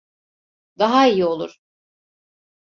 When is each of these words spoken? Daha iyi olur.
Daha 0.79 1.07
iyi 1.09 1.25
olur. 1.25 1.59